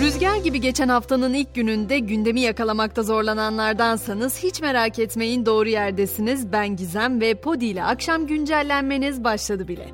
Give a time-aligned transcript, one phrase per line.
[0.00, 6.52] Rüzgar gibi geçen haftanın ilk gününde gündemi yakalamakta zorlananlardansanız hiç merak etmeyin doğru yerdesiniz.
[6.52, 9.90] Ben Gizem ve Podi ile akşam güncellenmeniz başladı bile.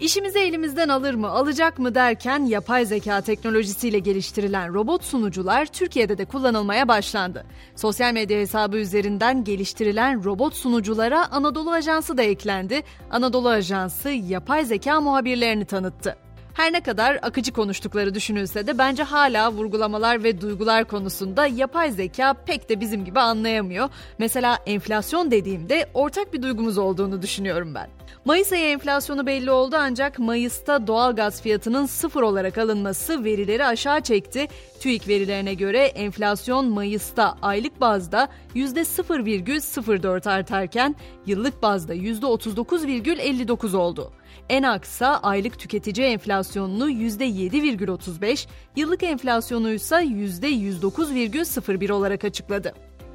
[0.00, 6.24] İşimizi elimizden alır mı, alacak mı derken yapay zeka teknolojisiyle geliştirilen robot sunucular Türkiye'de de
[6.24, 7.44] kullanılmaya başlandı.
[7.76, 12.82] Sosyal medya hesabı üzerinden geliştirilen robot sunuculara Anadolu Ajansı da eklendi.
[13.10, 16.23] Anadolu Ajansı yapay zeka muhabirlerini tanıttı.
[16.54, 22.34] Her ne kadar akıcı konuştukları düşünülse de bence hala vurgulamalar ve duygular konusunda yapay zeka
[22.34, 23.88] pek de bizim gibi anlayamıyor.
[24.18, 27.88] Mesela enflasyon dediğimde ortak bir duygumuz olduğunu düşünüyorum ben.
[28.24, 34.00] Mayıs ayı enflasyonu belli oldu ancak Mayıs'ta doğal gaz fiyatının sıfır olarak alınması verileri aşağı
[34.00, 34.48] çekti.
[34.80, 44.12] TÜİK verilerine göre enflasyon Mayıs'ta aylık bazda %0,04 artarken yıllık bazda %39,59 oldu.
[44.48, 52.74] En aksa aylık tüketici enflasyonunu %7,35, yıllık enflasyonu ise %109,01 olarak açıkladı.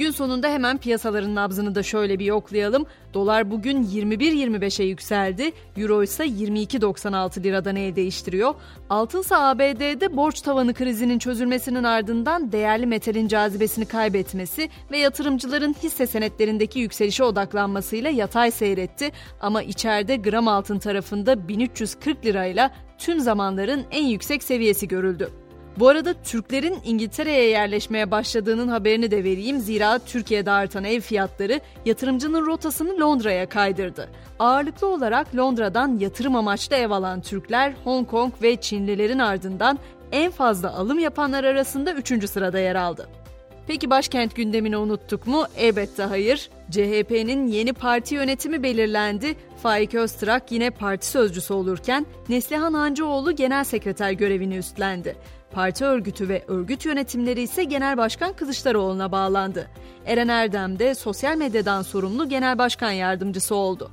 [0.00, 2.86] Gün sonunda hemen piyasaların nabzını da şöyle bir yoklayalım.
[3.14, 5.52] Dolar bugün 21.25'e yükseldi.
[5.76, 8.54] Euro ise 22.96 liradan el değiştiriyor.
[8.90, 16.06] Altın ise ABD'de borç tavanı krizinin çözülmesinin ardından değerli metalin cazibesini kaybetmesi ve yatırımcıların hisse
[16.06, 19.12] senetlerindeki yükselişe odaklanmasıyla yatay seyretti.
[19.40, 25.39] Ama içeride gram altın tarafında 1340 lirayla tüm zamanların en yüksek seviyesi görüldü.
[25.78, 29.58] Bu arada Türklerin İngiltere'ye yerleşmeye başladığının haberini de vereyim.
[29.58, 34.08] Zira Türkiye'de artan ev fiyatları yatırımcının rotasını Londra'ya kaydırdı.
[34.38, 39.78] Ağırlıklı olarak Londra'dan yatırım amaçlı ev alan Türkler, Hong Kong ve Çinlilerin ardından
[40.12, 42.30] en fazla alım yapanlar arasında 3.
[42.30, 43.08] sırada yer aldı.
[43.66, 45.44] Peki başkent gündemini unuttuk mu?
[45.56, 46.50] Elbette hayır.
[46.70, 49.36] CHP'nin yeni parti yönetimi belirlendi.
[49.62, 55.16] Faik Öztrak yine parti sözcüsü olurken Neslihan Hancıoğlu genel sekreter görevini üstlendi.
[55.52, 59.68] Parti örgütü ve örgüt yönetimleri ise Genel Başkan Kılıçdaroğlu'na bağlandı.
[60.06, 63.90] Eren Erdem de sosyal medyadan sorumlu Genel Başkan Yardımcısı oldu.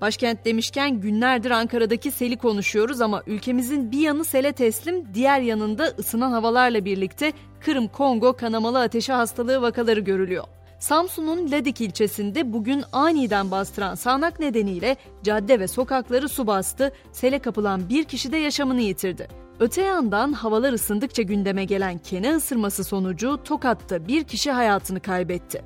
[0.00, 6.32] Başkent demişken günlerdir Ankara'daki seli konuşuyoruz ama ülkemizin bir yanı sele teslim, diğer yanında ısınan
[6.32, 10.44] havalarla birlikte Kırım-Kongo kanamalı ateşi hastalığı vakaları görülüyor.
[10.78, 17.88] Samsun'un Ladik ilçesinde bugün aniden bastıran sağanak nedeniyle cadde ve sokakları su bastı, sele kapılan
[17.88, 19.43] bir kişi de yaşamını yitirdi.
[19.60, 25.62] Öte yandan havalar ısındıkça gündeme gelen kene ısırması sonucu Tokat'ta bir kişi hayatını kaybetti.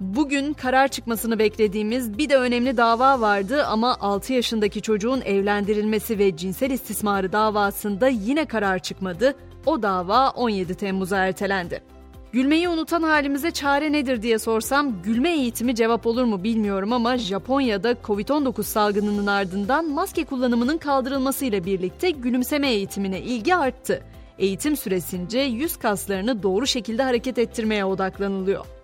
[0.00, 6.36] Bugün karar çıkmasını beklediğimiz bir de önemli dava vardı ama 6 yaşındaki çocuğun evlendirilmesi ve
[6.36, 9.34] cinsel istismarı davasında yine karar çıkmadı.
[9.66, 11.82] O dava 17 Temmuz'a ertelendi.
[12.32, 17.92] Gülmeyi unutan halimize çare nedir diye sorsam gülme eğitimi cevap olur mu bilmiyorum ama Japonya'da
[17.92, 24.04] Covid-19 salgınının ardından maske kullanımının kaldırılmasıyla birlikte gülümseme eğitimine ilgi arttı.
[24.38, 28.77] Eğitim süresince yüz kaslarını doğru şekilde hareket ettirmeye odaklanılıyor.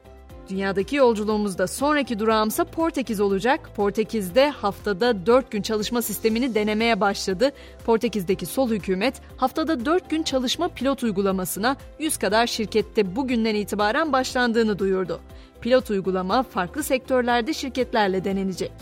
[0.48, 3.70] Dünyadaki yolculuğumuzda sonraki durağımsa Portekiz olacak.
[3.76, 7.52] Portekiz'de haftada 4 gün çalışma sistemini denemeye başladı.
[7.86, 14.78] Portekiz'deki sol hükümet haftada 4 gün çalışma pilot uygulamasına 100 kadar şirkette bugünden itibaren başlandığını
[14.78, 15.20] duyurdu.
[15.60, 18.72] Pilot uygulama farklı sektörlerde şirketlerle denenecek.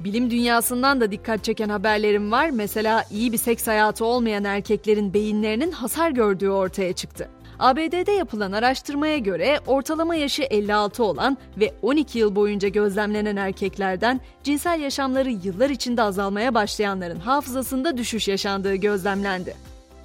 [0.00, 2.50] Bilim dünyasından da dikkat çeken haberlerim var.
[2.50, 7.28] Mesela iyi bir seks hayatı olmayan erkeklerin beyinlerinin hasar gördüğü ortaya çıktı.
[7.62, 14.80] ABD'de yapılan araştırmaya göre ortalama yaşı 56 olan ve 12 yıl boyunca gözlemlenen erkeklerden cinsel
[14.80, 19.54] yaşamları yıllar içinde azalmaya başlayanların hafızasında düşüş yaşandığı gözlemlendi.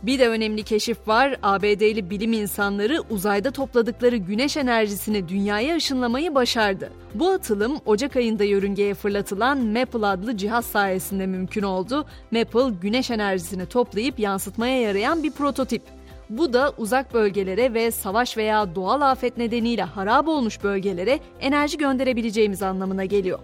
[0.03, 1.35] Bir de önemli keşif var.
[1.43, 6.91] ABD'li bilim insanları uzayda topladıkları güneş enerjisini dünyaya ışınlamayı başardı.
[7.15, 12.05] Bu atılım Ocak ayında yörüngeye fırlatılan Maple adlı cihaz sayesinde mümkün oldu.
[12.31, 15.96] Maple güneş enerjisini toplayıp yansıtmaya yarayan bir prototip.
[16.29, 22.63] Bu da uzak bölgelere ve savaş veya doğal afet nedeniyle harap olmuş bölgelere enerji gönderebileceğimiz
[22.63, 23.39] anlamına geliyor.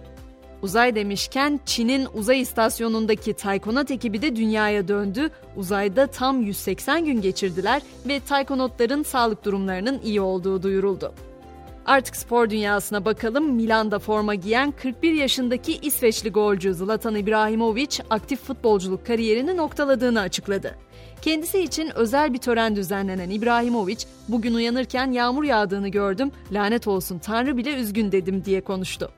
[0.62, 5.30] Uzay demişken Çin'in uzay istasyonundaki Taykonot ekibi de dünyaya döndü.
[5.56, 11.14] Uzayda tam 180 gün geçirdiler ve Taykonotların sağlık durumlarının iyi olduğu duyuruldu.
[11.86, 13.52] Artık spor dünyasına bakalım.
[13.52, 20.74] Milan'da forma giyen 41 yaşındaki İsveçli golcü Zlatan İbrahimovic aktif futbolculuk kariyerini noktaladığını açıkladı.
[21.22, 23.96] Kendisi için özel bir tören düzenlenen İbrahimovic,
[24.28, 29.10] bugün uyanırken yağmur yağdığını gördüm, lanet olsun Tanrı bile üzgün dedim diye konuştu.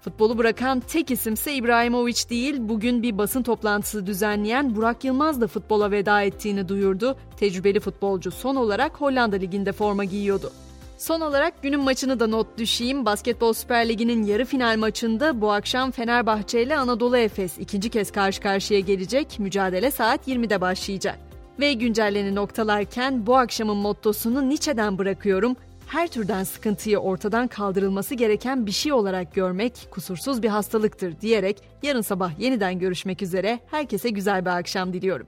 [0.00, 5.90] Futbolu bırakan tek isimse İbrahimovic değil, bugün bir basın toplantısı düzenleyen Burak Yılmaz da futbola
[5.90, 7.16] veda ettiğini duyurdu.
[7.36, 10.52] Tecrübeli futbolcu son olarak Hollanda Ligi'nde forma giyiyordu.
[11.00, 13.04] Son olarak günün maçını da not düşeyim.
[13.04, 18.40] Basketbol Süper Ligi'nin yarı final maçında bu akşam Fenerbahçe ile Anadolu Efes ikinci kez karşı
[18.40, 19.38] karşıya gelecek.
[19.38, 21.18] Mücadele saat 20'de başlayacak.
[21.60, 25.56] Ve güncelleni noktalarken bu akşamın mottosunu Nietzsche'den bırakıyorum.
[25.86, 32.00] Her türden sıkıntıyı ortadan kaldırılması gereken bir şey olarak görmek kusursuz bir hastalıktır diyerek yarın
[32.00, 35.26] sabah yeniden görüşmek üzere herkese güzel bir akşam diliyorum.